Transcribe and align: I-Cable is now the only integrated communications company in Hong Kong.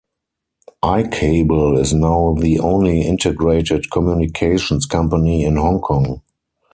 I-Cable 0.81 1.77
is 1.77 1.93
now 1.93 2.33
the 2.33 2.59
only 2.59 3.01
integrated 3.01 3.91
communications 3.91 4.87
company 4.87 5.45
in 5.45 5.57
Hong 5.57 5.79
Kong. 5.79 6.23